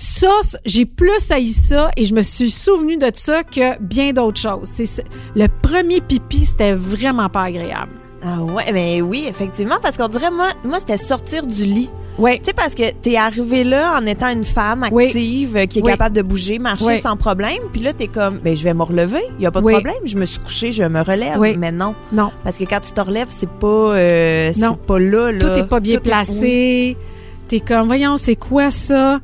[0.02, 0.30] Ça,
[0.64, 4.66] j'ai plus haï ça et je me suis souvenu de ça que bien d'autres choses.
[4.74, 5.04] C'est-
[5.36, 7.92] le premier pipi, c'était vraiment pas agréable.
[8.22, 11.90] Ah ouais, mais oui, effectivement, parce qu'on dirait, moi, moi c'était sortir du lit.
[12.18, 12.38] Oui.
[12.38, 15.82] Tu sais, parce que t'es arrivé là en étant une femme active, euh, qui est
[15.82, 15.90] Oui.
[15.90, 17.00] capable de bouger, marcher Oui.
[17.02, 17.58] sans problème.
[17.70, 19.20] Puis là, t'es comme, ben, je vais me relever.
[19.38, 19.94] Il y a pas de problème.
[20.06, 21.38] Je me suis couchée, je me relève.
[21.38, 21.56] Oui.
[21.58, 21.94] Mais non.
[22.10, 22.30] Non.
[22.42, 24.76] Parce que quand tu te relèves, c'est pas, euh, Non.
[24.76, 25.38] pas là, là.
[25.38, 26.96] Tout est pas bien Tout est- placé.
[27.48, 29.20] T'es comme, voyons, c'est quoi ça?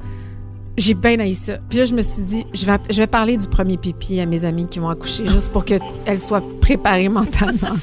[0.76, 1.56] J'ai bien haï ça.
[1.70, 4.26] Puis là, je me suis dit, je vais, je vais parler du premier pipi à
[4.26, 7.76] mes amis qui vont accoucher, juste pour qu'elles soient préparées mentalement.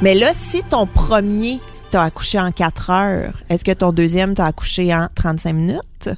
[0.00, 1.60] Mais là, si ton premier
[1.90, 6.10] t'a accouché en 4 heures, est-ce que ton deuxième t'a accouché en 35 minutes?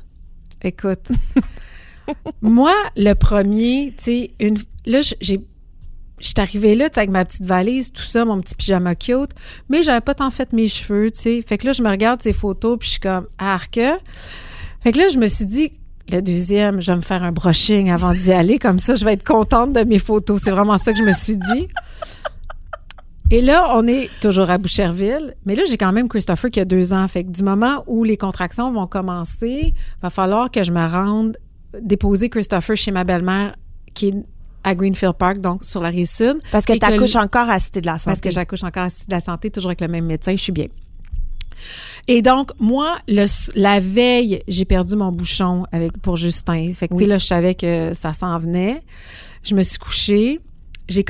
[0.62, 1.08] Écoute,
[2.42, 5.44] moi, le premier, tu sais, une, là, j-
[6.18, 9.31] j'ai, j'étais arrivée là, avec ma petite valise, tout ça, mon petit pyjama cute,
[9.68, 11.42] mais j'avais pas tant fait mes cheveux, tu sais.
[11.46, 13.79] Fait que là, je me regarde ces photos, puis je suis comme, arc.
[14.83, 15.72] Fait que là, je me suis dit,
[16.11, 19.14] le deuxième, je vais me faire un brushing avant d'y aller, comme ça, je vais
[19.14, 20.40] être contente de mes photos.
[20.42, 21.68] C'est vraiment ça que je me suis dit.
[23.31, 26.64] Et là, on est toujours à Boucherville, mais là, j'ai quand même Christopher qui a
[26.64, 27.09] deux ans.
[27.09, 29.72] Fait que du moment où les contractions vont commencer,
[30.03, 31.37] va falloir que je me rende
[31.81, 33.57] déposer Christopher chez ma belle-mère
[33.94, 34.14] qui est
[34.64, 36.38] à Greenfield Park, donc sur la rive sud.
[36.50, 38.05] Parce que t'accouches le- encore à Cité de la Santé.
[38.07, 40.42] Parce que j'accouche encore à Cité de la Santé, toujours avec le même médecin, je
[40.42, 40.66] suis bien.
[42.09, 43.24] Et donc, moi, le,
[43.59, 46.72] la veille, j'ai perdu mon bouchon avec, pour Justin.
[46.74, 47.11] Fait que, tu sais, Oui.
[47.11, 48.83] là, je savais que ça s'en venait.
[49.42, 50.40] Je me suis couchée.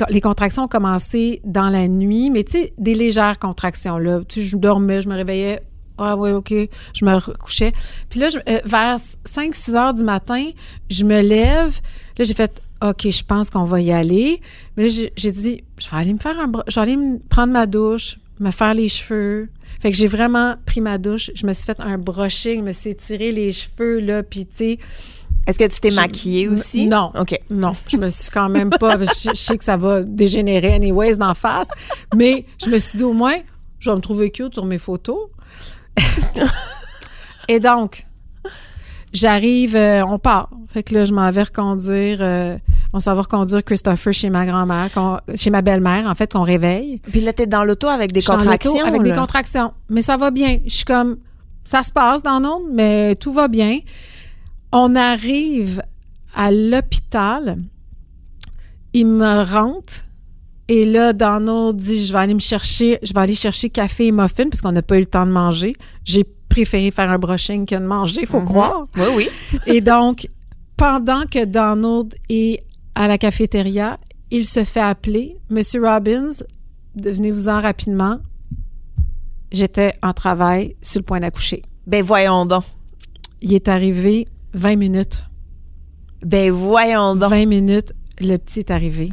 [0.09, 4.21] Les contractions ont commencé dans la nuit, mais tu sais, des légères contractions, là.
[4.27, 5.61] Tu sais, je dormais, je me réveillais.
[5.97, 6.53] Ah oui, OK.
[6.93, 7.73] Je me recouchais.
[8.09, 10.49] Puis là, je- euh, vers 5-6 heures du matin,
[10.89, 11.79] je me lève.
[12.17, 14.41] Là, j'ai fait OK, je pense qu'on va y aller.
[14.75, 17.53] Mais là, j'ai dit, je vais aller me faire un je vais aller me prendre
[17.53, 19.49] ma douche, me faire les cheveux.
[19.79, 21.31] Fait que j'ai vraiment pris ma douche.
[21.35, 24.55] Je me suis fait un brushing, je me suis étiré les cheveux, là, puis tu
[24.55, 24.79] sais,
[25.47, 26.87] Est-ce que tu t'es maquillée aussi?
[26.87, 27.11] Non.
[27.17, 27.39] OK.
[27.49, 28.97] non, je me suis quand même pas.
[28.99, 31.67] je sais que ça va dégénérer anyways d'en face.
[32.15, 33.37] Mais je me suis dit au moins,
[33.79, 35.29] je vais me trouver cute sur mes photos.
[37.47, 38.05] Et donc,
[39.13, 40.49] j'arrive, euh, on part.
[40.75, 42.17] Fait que là, je m'en vais reconduire.
[42.19, 42.57] euh,
[42.91, 44.89] on s'en va reconduire Christopher chez ma grand-mère,
[45.33, 46.99] chez ma belle-mère, en fait, qu'on réveille.
[47.13, 48.77] Puis là, t'es dans l'auto avec des Je contractions.
[48.85, 49.09] avec là.
[49.13, 49.71] des contractions.
[49.89, 50.59] Mais ça va bien.
[50.65, 51.15] Je suis comme,
[51.63, 53.79] ça se passe dans l'autre, mais tout va bien.
[54.73, 55.81] On arrive
[56.35, 57.57] à l'hôpital.
[58.91, 60.03] Il me rentre.
[60.67, 64.11] Et là, Donald dit, je vais aller me chercher, je vais aller chercher café et
[64.11, 65.77] muffin parce qu'on n'a pas eu le temps de manger.
[66.03, 68.45] J'ai préféré faire un brushing que de manger, faut Mhm.
[68.45, 68.83] croire.
[68.97, 69.29] Oui, oui.
[69.67, 70.27] Et donc,
[70.77, 72.63] pendant que Donald est
[72.95, 73.99] à la cafétéria,
[74.31, 75.37] il se fait appeler.
[75.49, 76.33] Monsieur Robbins,
[76.95, 78.19] venez-vous-en rapidement.
[79.51, 81.61] j'étais en travail sur le point d'accoucher.
[81.87, 82.63] Ben voyons donc.
[83.41, 85.25] Il est arrivé 20 minutes.
[86.25, 87.29] Ben voyons donc.
[87.29, 89.11] 20 minutes, le petit est arrivé.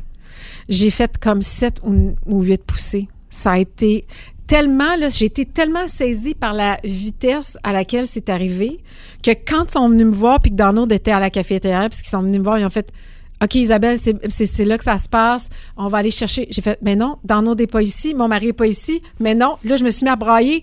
[0.69, 3.09] J'ai fait comme 7 ou, ou 8 poussées.
[3.31, 4.07] Ça a été
[4.53, 8.81] tellement, là, j'ai été tellement saisie par la vitesse à laquelle c'est arrivé
[9.23, 11.99] que quand ils sont venus me voir, puis que Donald était à la cafétéria, puis
[12.01, 12.93] qu'ils sont venus me voir, ils ont fait
[13.43, 15.49] OK, Isabelle, c'est- là que ça se passe.
[15.77, 16.47] On va aller chercher.
[16.51, 18.15] J'ai fait, mais non, Donald n'est pas ici.
[18.15, 19.03] Mon mari n'est pas ici.
[19.19, 19.57] Mais non.
[19.65, 20.63] Là, je me suis mis à brailler.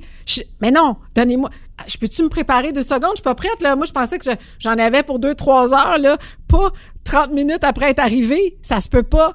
[0.62, 1.50] Mais non, donnez-moi.
[1.88, 3.12] Je peux-tu me préparer deux secondes?
[3.12, 3.76] Je suis pas prête, là.
[3.76, 6.18] Moi, je pensais que je- j'en avais pour deux, trois heures, là.
[6.48, 6.72] Pas
[7.04, 8.58] 30 minutes après être arrivé.
[8.62, 9.34] Ça se peut pas.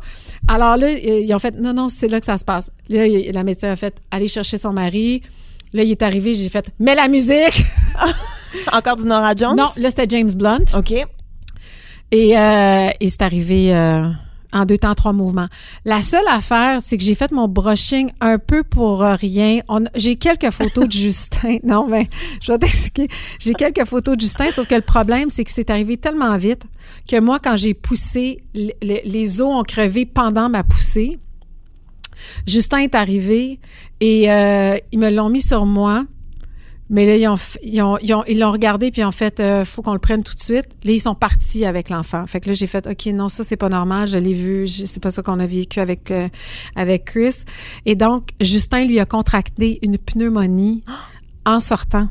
[0.49, 2.71] Alors là, ils ont fait, non, non, c'est là que ça se passe.
[2.89, 5.23] Là, la médecin a fait, aller chercher son mari.
[5.73, 6.35] Là, il est arrivé.
[6.35, 7.65] J'ai fait, mets la musique.
[8.73, 9.57] Encore du Nora Jones?
[9.57, 10.65] non, là, c'était James Blunt.
[10.77, 10.93] OK.
[12.13, 14.09] Et, euh, et c'est arrivé euh,
[14.55, 15.49] en deux temps, trois mouvements.
[15.85, 19.61] La seule affaire, c'est que j'ai fait mon brushing un peu pour rien.
[19.97, 21.59] J'ai quelques photos de Justin.
[21.65, 22.09] Non, mais
[22.41, 23.09] je vais t'expliquer.
[23.41, 26.63] J'ai quelques photos de Justin, sauf que le problème, c'est que c'est arrivé tellement vite
[27.09, 31.19] que moi, quand j'ai poussé, le- le- les os ont crevé pendant ma poussée.
[32.47, 33.59] Justin est arrivé
[34.01, 36.05] et euh, ils me l'ont mis sur moi.
[36.91, 39.81] Mais là, ils ont, f- ils ont, ont- l'ont regardé puis ont fait, euh, faut
[39.83, 40.69] qu'on le prenne tout de suite.
[40.85, 42.27] Là, ils sont partis avec l'enfant.
[42.27, 44.07] Fait que là, j'ai fait, ok, non, ça c'est pas normal.
[44.07, 44.69] Je l'ai vu.
[44.69, 46.29] C'est pas ça qu'on a vécu avec euh,
[46.77, 47.37] avec Chris.
[47.87, 50.85] Et donc, Justin lui a contracté une pneumonie
[51.47, 52.09] en sortant.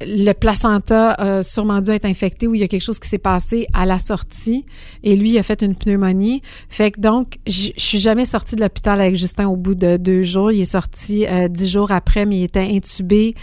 [0.00, 3.18] Le placenta a sûrement dû être infecté ou il y a quelque chose qui s'est
[3.18, 4.66] passé à la sortie
[5.04, 6.42] et lui il a fait une pneumonie.
[6.68, 10.22] Fait que donc, je suis jamais sortie de l'hôpital avec Justin au bout de deux
[10.22, 10.50] jours.
[10.50, 13.34] Il est sorti euh, dix jours après, mais il était intubé.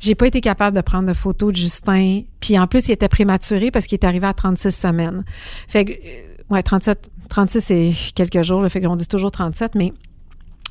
[0.00, 2.22] J'ai pas été capable de prendre de photos de Justin.
[2.40, 5.24] Puis en plus, il était prématuré parce qu'il est arrivé à 36 semaines.
[5.68, 5.96] Fait que, euh,
[6.50, 9.92] ouais, 37, 36 c'est quelques jours, là, fait qu'on dit toujours 37, mais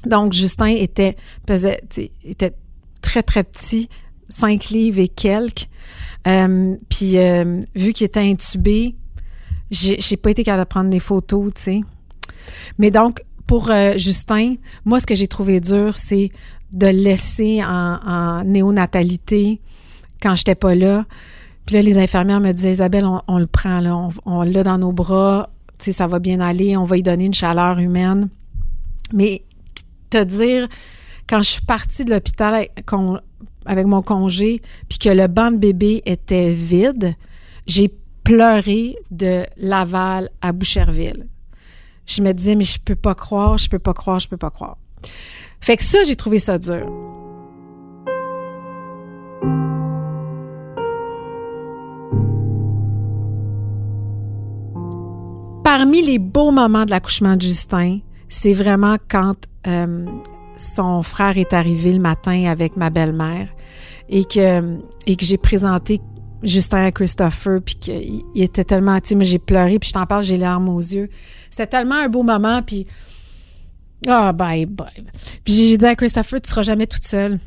[0.06, 1.82] donc Justin était, pesait,
[2.23, 2.54] était
[3.02, 3.89] très, très petit,
[4.29, 5.67] 5 livres et quelques.
[6.27, 8.95] Euh, puis euh, vu qu'il était intubé,
[9.71, 11.81] j'ai pas été capable de prendre des photos, tu sais.
[12.77, 16.29] Mais donc, pour euh, Justin, moi, ce que j'ai trouvé dur, c'est
[16.71, 19.59] de laisser en, néonatalité
[20.21, 21.05] quand j'étais pas là.
[21.65, 24.77] Puis là, les infirmières me disaient, Isabelle, on, le prend, là, on, on l'a dans
[24.77, 28.29] nos bras, tu sais, ça va bien aller, on va lui donner une chaleur humaine.
[29.13, 29.43] Mais
[30.09, 30.67] te dire,
[31.27, 33.19] quand je suis partie de l'hôpital con-
[33.69, 37.13] avec mon congé, puis que le banc de bébé était vide,
[37.67, 41.27] j'ai pleuré de Laval à Boucherville.
[42.08, 44.49] Je me disais, mais je peux pas croire, je peux pas croire, je peux pas
[44.49, 44.77] croire.
[45.62, 46.88] Fait que ça, j'ai trouvé ça dur.
[55.63, 59.36] Parmi les beaux moments de l'accouchement de Justin, c'est vraiment quand
[59.67, 60.08] euh,
[60.58, 63.49] son frère est arrivé le matin avec ma belle-mère
[64.10, 66.02] et que, et que j'ai présenté
[66.43, 70.06] Justin à Christopher, puis qu'il il était tellement, tu sais, j'ai pleuré, puis je t'en
[70.06, 71.10] parle, j'ai les larmes aux yeux.
[71.50, 72.88] C'était tellement un beau moment, puis
[74.08, 74.88] ah, bye, bye.
[75.43, 77.39] Puis j'ai dit à Christopher, tu seras jamais toute seule.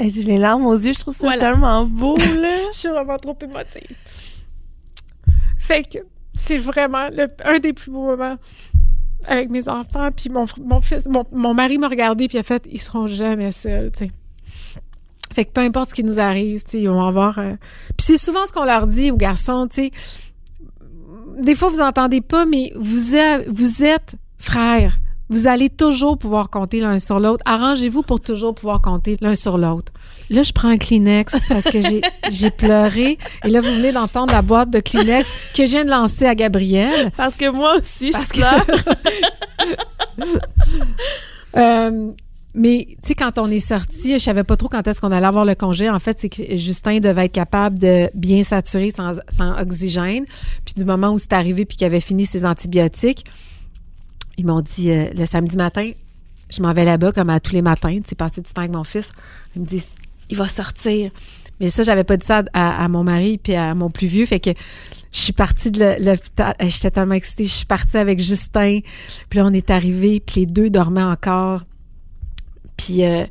[0.00, 1.52] J'ai les larmes aux yeux, je trouve ça Voilà.
[1.52, 2.48] tellement beau, là.
[2.72, 3.96] Je suis vraiment trop émotive.
[5.58, 5.98] Fait que
[6.34, 8.36] c'est vraiment le- un des plus beaux moments
[9.26, 10.08] avec mes enfants.
[10.16, 13.52] Puis mon, mon fils, mon, mon mari m'a regardé puis a fait, ils seront jamais
[13.52, 14.10] seuls, tu sais.
[15.34, 17.38] Fait que peu importe ce qui nous arrive, tu sais, ils vont avoir.
[17.38, 17.54] euh,
[17.96, 19.90] Puis c'est souvent ce qu'on leur dit aux garçons, tu sais.
[21.38, 24.98] Des fois, vous entendez pas, mais vous êtes, vous êtes frères.
[25.30, 27.42] Vous allez toujours pouvoir compter l'un sur l'autre.
[27.46, 29.90] Arrangez-vous pour toujours pouvoir compter l'un sur l'autre.
[30.28, 33.16] Là, je prends un Kleenex parce que j'ai, j'ai pleuré.
[33.44, 36.34] Et là, vous venez d'entendre la boîte de Kleenex que je viens de lancer à
[36.34, 37.10] Gabrielle.
[37.16, 38.66] Parce que moi aussi, Parce je que- pleure.
[41.56, 42.10] Euh,
[42.54, 45.26] mais tu sais, quand on est sorti, je savais pas trop quand est-ce qu'on allait
[45.26, 45.88] avoir le congé.
[45.88, 49.18] En fait, c'est que Justin devait être capable de bien saturer sans,
[49.58, 50.24] oxygène.
[50.64, 53.24] Puis du moment où c'est arrivé puis qu'il avait fini ses antibiotiques,
[54.36, 55.90] ils m'ont dit euh, le samedi matin,
[56.50, 58.72] je m'en vais là-bas comme à tous les matins, tu sais, passer du temps avec
[58.72, 59.10] mon fils.
[59.56, 59.88] Ils me disent,
[60.28, 61.10] il va sortir.
[61.60, 64.26] Mais ça, j'avais pas dit ça à, à mon mari puis à mon plus vieux.
[64.26, 64.50] Fait que
[65.12, 66.54] je suis partie de l'h- l'hôpital.
[66.60, 67.44] euh, J'étais tellement excitée.
[67.46, 68.80] Je suis partie avec Justin.
[69.30, 71.62] Puis là, on est arrivé, puis les deux dormaient encore.
[72.82, 73.24] Puis euh,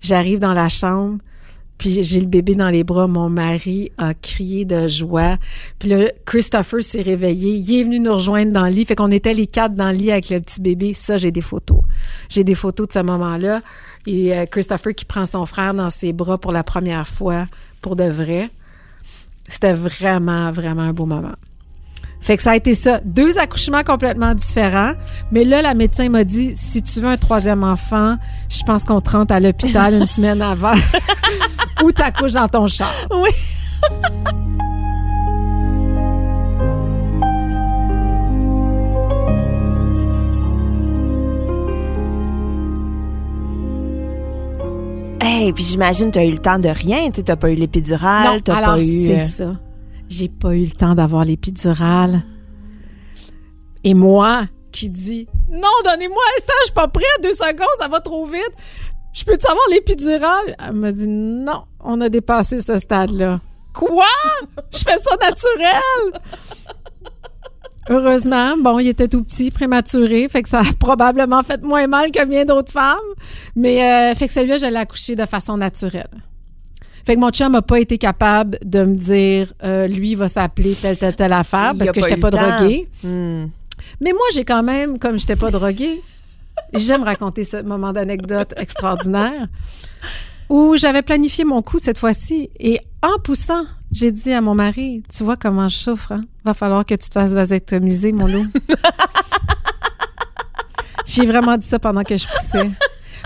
[0.00, 1.18] j'arrive dans la chambre,
[1.78, 3.06] puis j'ai le bébé dans les bras.
[3.06, 5.38] Mon mari a crié de joie.
[5.78, 7.54] Puis là, Christopher s'est réveillé.
[7.54, 8.84] Il est venu nous rejoindre dans le lit.
[8.84, 10.92] Fait qu'on était les quatre dans le lit avec le petit bébé.
[10.92, 11.80] Ça, j'ai des photos.
[12.28, 13.62] J'ai des photos de ce moment-là.
[14.06, 17.46] Et euh, Christopher qui prend son frère dans ses bras pour la première fois,
[17.80, 18.50] pour de vrai.
[19.48, 21.36] C'était vraiment, vraiment un beau moment.
[22.20, 23.00] Fait que ça a été ça.
[23.04, 24.92] Deux accouchements complètement différents.
[25.30, 28.16] Mais là, la médecin m'a dit, si tu veux un troisième enfant,
[28.48, 30.74] je pense qu'on te rentre à l'hôpital une semaine avant.
[31.84, 32.92] ou t'accouches dans ton char.
[33.10, 33.30] Oui.
[45.20, 48.76] Hey, puis j'imagine t'as eu le temps de rien, tu t'as pas eu l'épidurale, alors
[48.76, 49.06] pas eu.
[49.06, 49.67] c'est euh, ça.
[50.08, 52.22] J'ai pas eu le temps d'avoir l'épidurale.
[53.84, 57.88] Et moi, qui dis Non, donnez-moi le temps, je suis pas prête, deux secondes, ça
[57.88, 58.52] va trop vite.
[59.12, 60.56] Je peux-tu avoir l'épidurale?
[60.66, 63.40] Elle m'a dit Non, on a dépassé ce stade-là.
[63.74, 64.06] Quoi?
[64.72, 66.22] Je fais ça naturel!
[67.90, 72.10] Heureusement, bon, il était tout petit, prématuré, fait que ça a probablement fait moins mal
[72.10, 72.98] que bien d'autres femmes.
[73.56, 76.10] Mais euh, fait que celui-là, je l'ai accouché de façon naturelle.
[77.08, 80.74] Fait que mon chum n'a pas été capable de me dire, euh, lui, va s'appeler
[80.74, 82.58] telle, telle, telle affaire parce que pas j'étais eu pas temps.
[82.58, 82.86] droguée.
[83.02, 83.46] hmm.
[84.02, 86.02] Mais moi, j'ai quand même, comme j'étais pas droguée,
[86.74, 89.46] j'aime raconter ce moment d'anecdote extraordinaire
[90.50, 95.02] où j'avais planifié mon coup cette fois-ci et en poussant, j'ai dit à mon mari,
[95.10, 96.20] tu vois comment je souffre, hein?
[96.44, 98.46] Va falloir que tu te fasses vasectomiser, mon loup.
[101.06, 102.70] j'ai vraiment dit ça pendant que je poussais.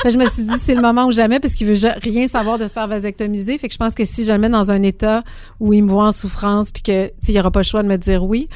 [0.01, 2.27] Fait que je me suis dit, c'est le moment ou jamais, parce qu'il veut rien
[2.29, 3.59] savoir de se faire vasectomiser.
[3.59, 5.23] Fait que je pense que si je le mets dans un état
[5.61, 7.97] où il me voit en souffrance, puis que, il aura pas le choix de me
[7.99, 8.49] dire oui.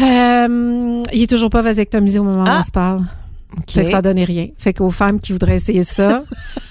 [0.00, 2.58] Euh, il est toujours pas vasectomisé au moment où Ah.
[2.60, 3.02] on se parle.
[3.68, 4.48] Fait que ça donnait rien.
[4.58, 6.24] Fait qu'aux femmes qui voudraient essayer ça,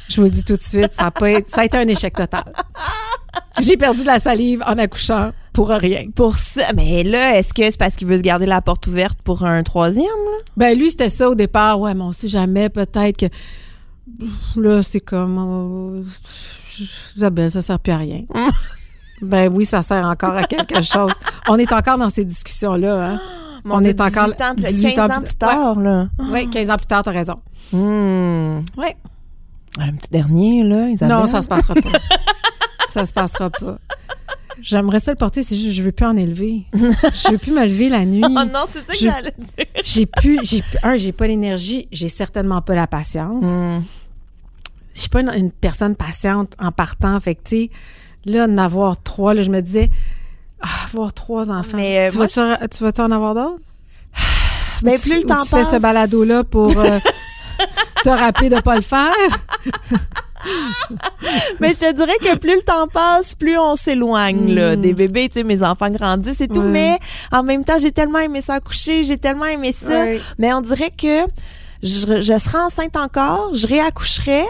[0.10, 1.88] je vous le dis tout de suite, ça a, pas été- ça a été un
[1.88, 2.44] échec total.
[3.62, 6.04] J'ai perdu de la salive en accouchant pour rien.
[6.15, 9.20] Pour ça, mais là, est-ce que c'est parce qu'il veut se garder la porte ouverte
[9.24, 10.06] pour un troisième?
[10.06, 10.38] Là?
[10.58, 11.80] Ben lui, c'était ça au départ.
[11.80, 13.26] Ouais, mais on sait jamais, peut-être que
[14.56, 15.38] là, c'est comme
[16.00, 16.04] euh,
[17.15, 18.22] Isabelle, ça sert plus à rien.
[19.22, 21.12] ben oui, ça sert encore à quelque chose.
[21.50, 23.12] On est encore dans ces discussions-là.
[23.13, 23.22] Hein?
[23.63, 26.10] Mon On est encore 18 ans, 18 15 ans ans plus- tard, là.
[26.32, 27.36] Oui, 15 ans plus tard, t'as raison.
[27.72, 28.60] Hmm.
[28.78, 28.95] Ouais.
[29.80, 31.17] Un petit dernier, là, Isabelle?
[31.17, 31.89] Non, ça se passera pas.
[32.89, 33.78] ça se passera pas.
[34.62, 36.65] J'aimerais ça le porter, c'est juste je veux plus en élever.
[36.74, 38.22] Je veux plus me lever la nuit.
[38.26, 39.65] Oh non, c'est ça que Je- j'allais dire.
[39.84, 43.43] J'ai plus, j'ai un, j'ai pas l'énergie, j'ai certainement pas la patience.
[43.43, 43.82] Hmm.
[44.93, 47.17] Je suis pas une, une personne patiente en partant.
[47.22, 47.69] Fait que, tu sais,
[48.26, 49.89] là, en avoir trois, là, je me disais,
[50.93, 51.76] avoir trois enfants.
[51.78, 53.62] Mais, euh, tu, moi, vas-tu, tu vas-tu en avoir d'autres?
[54.82, 57.00] Ben, tu- plus le temps tu fais ce passe- balado-là pour euh,
[58.04, 59.12] te rappeler de pas le faire?
[61.60, 64.82] Mais je te dirais que plus le temps passe, plus on s'éloigne là, Mm.
[64.82, 65.28] des bébés.
[65.28, 66.62] Tu sais, mes enfants grandissent et tout.
[66.62, 66.98] Mais
[67.32, 70.06] en même temps, j'ai tellement aimé ça accoucher, j'ai tellement aimé ça.
[70.38, 71.26] Mais on dirait que
[71.84, 74.43] je, je serai enceinte encore, je réaccoucherai.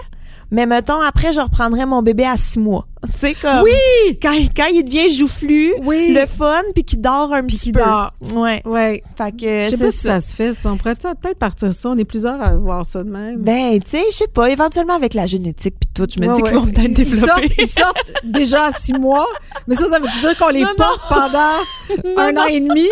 [0.51, 2.85] Mais mettons, après, je reprendrai mon bébé à six mois.
[3.13, 3.61] Tu sais, comme.
[3.63, 4.17] Oui!
[4.21, 6.11] Quand, quand il devient joufflu, Oui.
[6.13, 7.79] le fun, puis qu'il dort un petit peu.
[7.79, 8.11] dort.
[8.35, 8.61] Ouais.
[8.65, 9.01] Ouais.
[9.17, 10.19] Fait que Je sais pas si ça.
[10.19, 10.53] ça se fait.
[10.53, 10.71] ça.
[10.71, 11.89] On pourrait peut-être partir ça.
[11.89, 13.37] On est plusieurs à voir ça de même.
[13.37, 16.35] Ben, tu sais, je sais pas, éventuellement avec la génétique puis tout, je me Ouais,
[16.35, 16.49] dis ouais.
[16.49, 17.25] qu'ils vont peut-être développer.
[17.27, 19.27] sortent, ils sortent déjà à six mois,
[19.67, 22.87] mais ça, ça veut dire qu'on les Non, porte pendant un an et demi.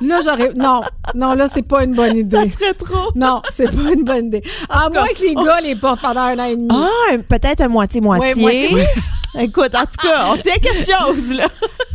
[0.00, 0.52] Là, j'aurais.
[0.54, 0.80] Non,
[1.14, 2.50] non, là, c'est pas une bonne Ça idée.
[2.50, 3.10] serait trop.
[3.14, 4.42] Non, c'est pas une bonne idée.
[4.70, 6.68] À moins que les gars les portent pendant un an et demi.
[6.70, 8.34] Ah, peut-être un moitié-moitié.
[8.34, 8.68] Ouais, moitié.
[9.38, 11.48] Écoute, en tout cas, on tient quelque chose, là.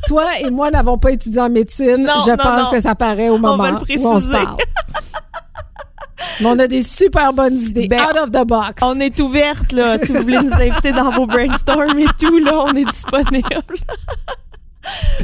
[0.08, 1.98] Toi et moi n'avons pas étudié en médecine.
[2.04, 2.72] Non, Je non, pense non.
[2.72, 4.58] que ça paraît au moment va le où on se parle.
[6.42, 7.88] Mais on a des super bonnes idées.
[7.88, 8.82] Ben, out of the box.
[8.84, 9.98] On est ouverte, là.
[10.00, 13.48] Si vous voulez nous inviter dans vos brainstorms et tout, là, on est disponible.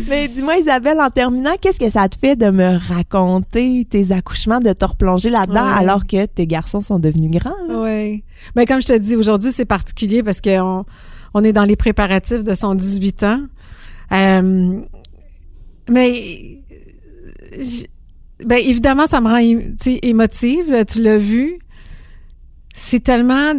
[0.10, 4.60] Mais dis-moi, Isabelle, en terminant, qu'est-ce que ça te fait de me raconter tes accouchements,
[4.60, 5.80] de te replonger là-dedans Ouais.
[5.80, 7.54] alors que tes garçons sont devenus grands?
[7.70, 8.24] Oui.
[8.56, 10.86] Mais comme je te dis, aujourd'hui, c'est particulier parce qu'on
[11.34, 13.42] on est dans les préparatifs de son 18 ans.
[14.12, 14.82] Euh,
[15.90, 16.62] mais
[18.46, 20.86] ben, évidemment, ça me rend émotive.
[20.88, 21.60] Tu l'as vu.
[22.76, 23.54] C'est tellement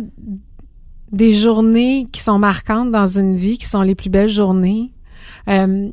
[1.12, 4.92] des journées qui sont marquantes dans une vie, qui sont les plus belles journées.
[5.48, 5.90] Euh,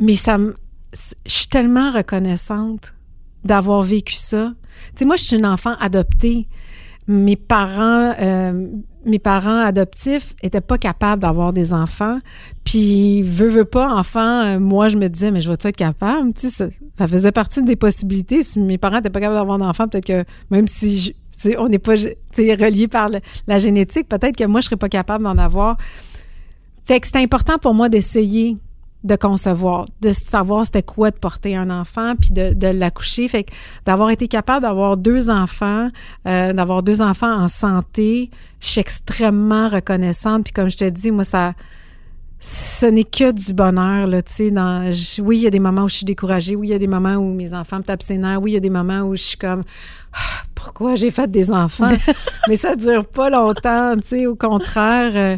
[0.00, 0.38] mais ça
[0.94, 2.94] je suis tellement reconnaissante
[3.44, 4.52] d'avoir vécu ça.
[4.88, 6.48] Tu sais, moi, je suis une enfant adoptée.
[7.08, 8.68] Mes parents, euh,
[9.04, 12.18] mes parents adoptifs étaient pas capables d'avoir des enfants.
[12.64, 16.32] Puis, veux, veux pas, enfant, euh, moi, je me disais, mais je vais-tu être capable?
[16.36, 16.68] Ça,
[17.08, 18.42] faisait partie des possibilités.
[18.44, 21.80] Si mes parents étaient pas capables d'avoir d'enfants, peut-être que même si je- on n'est
[21.80, 23.08] pas relié par
[23.48, 25.76] la génétique, peut-être que moi, je serais pas capable d'en avoir.
[26.84, 28.58] Fait que c'était important pour moi d'essayer
[29.04, 33.26] de concevoir, de savoir c'était quoi de porter un enfant, puis de, de l'accoucher.
[33.28, 33.52] Fait que
[33.84, 35.88] d'avoir été capable d'avoir deux enfants,
[36.26, 38.30] euh, d'avoir deux enfants en santé,
[38.60, 40.44] je suis extrêmement reconnaissante.
[40.44, 41.54] Puis comme je te dis, moi, ça,
[42.40, 44.50] ce n'est que du bonheur, là, tu sais.
[44.50, 46.56] Dans, je- oui, il y a des moments où je suis découragée.
[46.56, 48.40] Oui, il y a des moments où mes enfants me tapent ses nerfs.
[48.42, 49.62] Oui, il y a des moments où je suis comme,
[50.12, 51.90] Ah, pourquoi j'ai fait des enfants?
[52.48, 54.26] Mais ça dure pas longtemps, tu sais.
[54.26, 55.36] Au contraire, euh,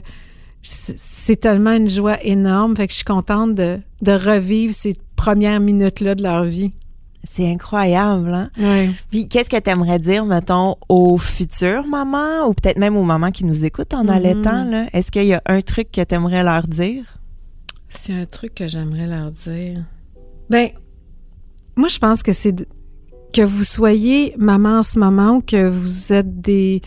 [0.64, 2.76] c'est tellement une joie énorme.
[2.76, 6.72] Fait que je suis contente de, de revivre ces premières minutes-là de leur vie.
[7.30, 8.50] C'est incroyable, hein?
[8.58, 8.90] Oui.
[9.10, 13.30] Puis qu'est-ce que tu aimerais dire, mettons, aux futures mamans ou peut-être même aux mamans
[13.30, 14.86] qui nous écoutent en allaitant, là?
[14.92, 17.18] Est-ce qu'il y a un truc que tu aimerais leur dire?
[17.88, 19.84] C'est un truc que j'aimerais leur dire.
[20.50, 20.68] Ben,
[21.76, 22.66] moi, je pense que c'est
[23.32, 26.82] que vous soyez maman en ce moment ou que vous êtes des.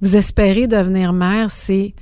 [0.00, 1.94] Vous espérez devenir mère, c'est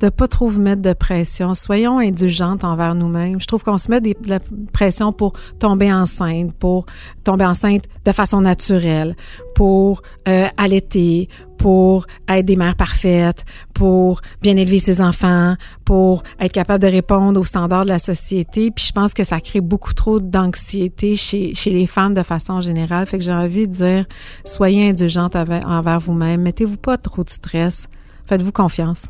[0.00, 1.54] de pas trop vous mettre de pression.
[1.54, 3.40] Soyons indulgentes envers nous-mêmes.
[3.40, 4.38] Je trouve qu'on se met des- de la
[4.72, 6.86] pression pour tomber enceinte, pour
[7.24, 9.14] tomber enceinte de façon naturelle,
[9.54, 11.28] pour euh, allaiter,
[11.58, 13.44] pour être des mères parfaites,
[13.74, 18.70] pour bien élever ses enfants, pour être capable de répondre aux standards de la société.
[18.70, 22.62] Puis je pense que ça crée beaucoup trop d'anxiété chez, chez les femmes de façon
[22.62, 23.04] générale.
[23.06, 24.06] Fait que j'ai envie de dire,
[24.46, 26.40] soyez indulgente envers, envers vous-même.
[26.40, 27.86] Mettez-vous pas trop de stress.
[28.26, 29.08] Faites-vous confiance.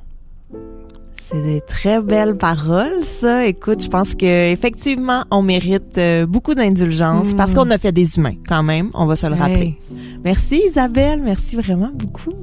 [1.32, 3.46] C'est des très belles paroles, ça.
[3.46, 8.16] Écoute, je pense que effectivement, on mérite euh, beaucoup d'indulgence parce qu'on a fait des
[8.16, 8.90] humains, quand même.
[8.94, 9.78] On va se le rappeler.
[10.24, 12.34] Merci Isabelle, merci vraiment beaucoup.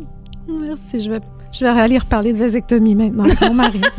[0.48, 1.02] Merci.
[1.02, 1.20] Je vais,
[1.52, 3.82] je vais aller reparler de vasectomie maintenant avec mon mari.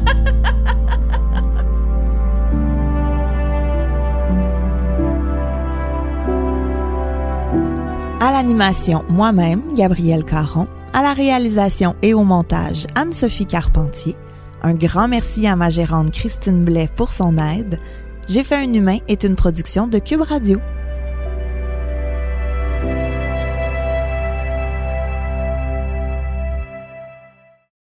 [8.20, 10.66] À l'animation, moi-même, Gabrielle Caron.
[10.92, 14.16] À la réalisation et au montage, Anne-Sophie Carpentier.
[14.62, 17.78] Un grand merci à ma gérante Christine Blais pour son aide.
[18.26, 20.58] J'ai fait un humain est une production de Cube Radio.